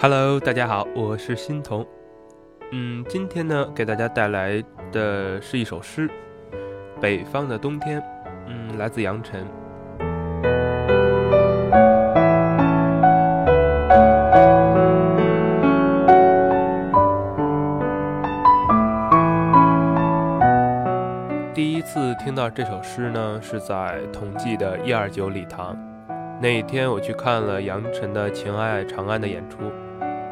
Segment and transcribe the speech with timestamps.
[0.00, 1.84] Hello，大家好，我是欣桐。
[2.70, 4.62] 嗯，今天呢，给大家带来
[4.92, 6.06] 的是一首诗，
[7.00, 8.00] 《北方的冬天》。
[8.46, 9.44] 嗯，来自杨晨。
[21.52, 25.76] 第一次听到这首诗呢，是在同济的一二九礼堂。
[26.40, 29.58] 那一天，我去看了杨晨的《情爱长安》的演出。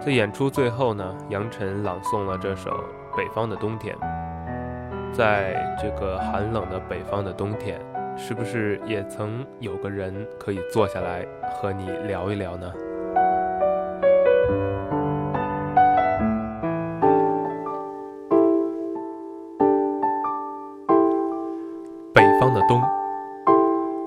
[0.07, 2.71] 在演出最后呢，杨晨朗诵了这首
[3.17, 3.93] 《北方的冬天》。
[5.13, 7.81] 在这个寒冷的北方的冬天，
[8.17, 12.73] 是不是也曾有个人可以坐下来和你聊一聊呢？
[22.15, 22.81] 北方的冬，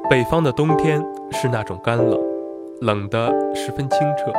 [0.09, 2.17] 北方的冬天是那种干冷，
[2.79, 4.31] 冷得十分清澈，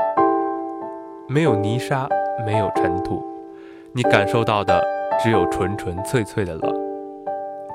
[1.32, 2.08] 没有泥沙，
[2.44, 3.24] 没有尘土，
[3.92, 4.82] 你感受到的
[5.22, 6.74] 只有纯纯粹粹的冷。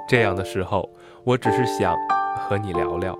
[0.09, 0.89] 这样的时候，
[1.23, 1.95] 我只是想
[2.35, 3.17] 和你聊聊，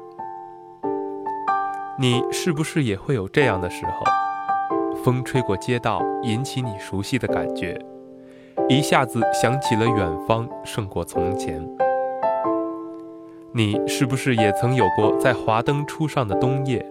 [1.98, 4.04] 你是不是也会有这样的时候？
[5.06, 7.80] 风吹过街道，引起你熟悉的感觉，
[8.68, 11.66] 一下子想起了远方胜过从前。
[13.54, 16.86] 你是不是也曾有过在华灯初上的冬夜，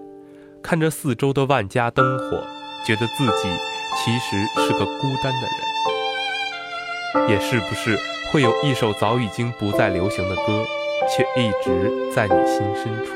[0.63, 2.41] 看着四周的万家灯火，
[2.85, 3.49] 觉得自己
[3.97, 7.31] 其实是个孤单的人？
[7.31, 7.97] 也是不是
[8.31, 10.67] 会有一首早已经不再流行的歌，
[11.09, 13.15] 却一直在你心深处？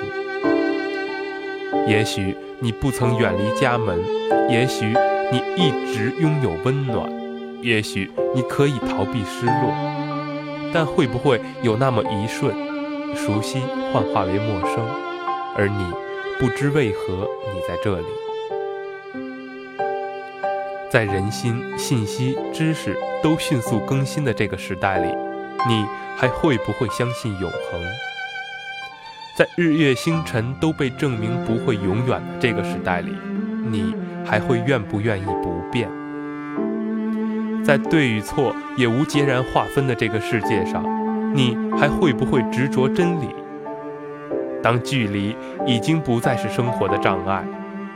[1.86, 3.98] 也许你不曾远离家门，
[4.48, 4.94] 也许
[5.30, 7.10] 你一直拥有温暖，
[7.60, 9.74] 也许你可以逃避失落，
[10.72, 12.54] 但会不会有那么一瞬？
[13.16, 13.60] 熟悉
[13.92, 14.86] 幻化为陌生，
[15.56, 15.84] 而你
[16.38, 18.06] 不知为何你在这里。
[20.90, 25.08] 在人心、信息、知识都迅速更新的这个时代里，
[25.68, 25.84] 你
[26.16, 27.82] 还会不会相信永恒？
[29.36, 33.14] 在日月星辰都被证明不会永远的这个时代里，
[33.66, 33.94] 你
[34.24, 35.90] 还会愿不愿意不变？
[37.62, 40.82] 在对与错也无截然划分的这个世界上。
[41.34, 43.28] 你还会不会执着真理？
[44.62, 47.44] 当距离已经不再是生活的障碍，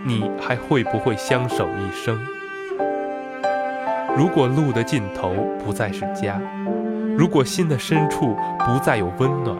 [0.04, 2.20] 你还会不会相守一生？
[4.16, 5.34] 如果路的尽头
[5.64, 6.40] 不再是家，
[7.16, 9.56] 如果心的深处不再有温暖，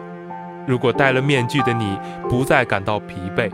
[0.67, 1.97] 如果戴了面具的你
[2.29, 3.49] 不再感到疲惫，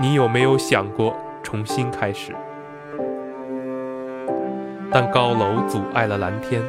[0.00, 2.34] 你有没有想过重新开始？
[4.90, 6.62] 当高楼阻碍了蓝天，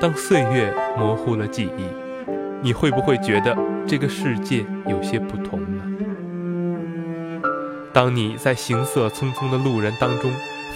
[0.00, 1.84] 当岁月模糊了记忆。
[2.62, 3.54] 你会不会觉得
[3.86, 5.82] 这个世界有些不同呢？
[7.92, 10.30] 当你在行色匆匆的路人当中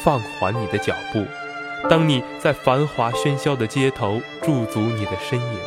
[0.04, 1.24] 放缓你的脚步，
[1.88, 5.58] 当你在繁华喧嚣的街头驻足你的身影，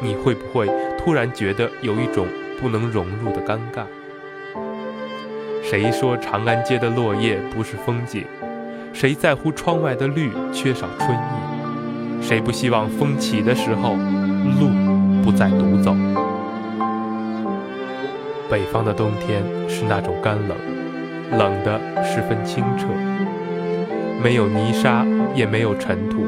[0.00, 2.26] 你会不会突然觉得有一种
[2.60, 3.82] 不能融入的尴尬？
[5.62, 8.24] 谁说长安街的落叶不是风景？
[8.92, 12.22] 谁在乎窗外的绿缺少春意？
[12.22, 13.94] 谁不希望风起的时候
[14.60, 14.68] 路？
[15.24, 15.94] 不再独走。
[18.50, 20.56] 北方的冬天是那种干冷，
[21.36, 22.86] 冷得十分清澈，
[24.22, 26.26] 没有泥沙，也没有尘土，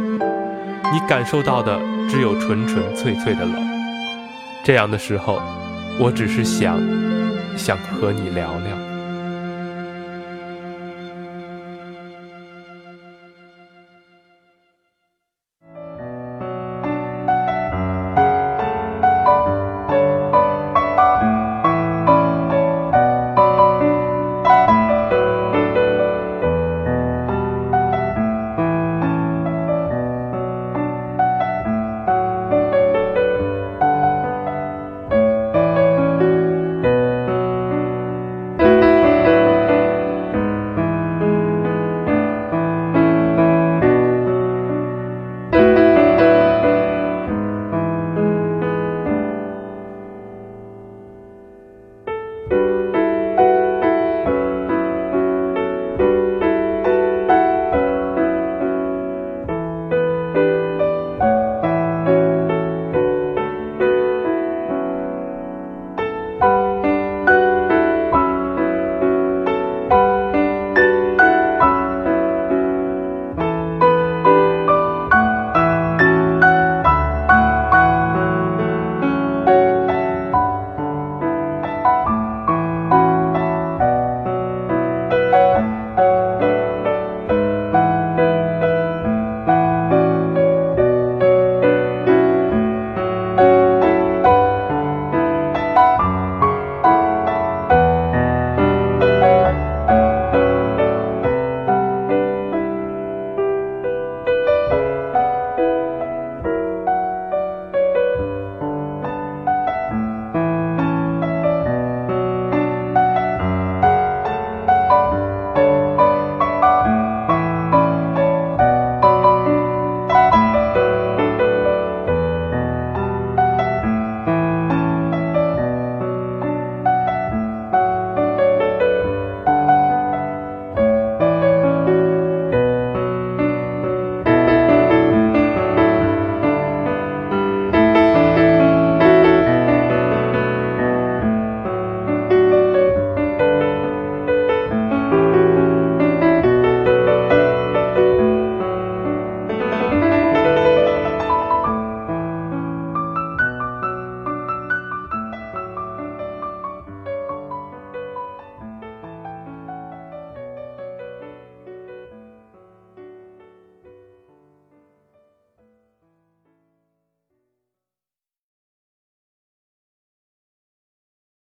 [0.92, 1.78] 你感受到的
[2.08, 3.54] 只有纯纯粹粹的冷。
[4.62, 5.40] 这样的时候，
[5.98, 6.78] 我只是想，
[7.56, 8.89] 想和你聊聊。